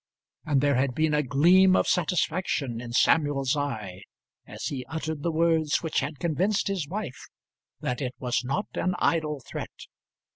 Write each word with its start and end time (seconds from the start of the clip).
and 0.47 0.61
there 0.61 0.73
had 0.77 0.95
been 0.95 1.13
a 1.13 1.21
gleam 1.21 1.75
of 1.75 1.87
satisfaction 1.87 2.81
in 2.81 2.91
Samuel's 2.91 3.55
eye 3.55 4.01
as 4.47 4.63
he 4.65 4.83
uttered 4.85 5.21
the 5.21 5.31
words 5.31 5.83
which 5.83 5.99
had 5.99 6.17
convinced 6.17 6.69
his 6.69 6.87
wife 6.87 7.27
that 7.81 8.01
it 8.01 8.15
was 8.17 8.43
not 8.43 8.65
an 8.73 8.95
idle 8.97 9.41
threat. 9.41 9.85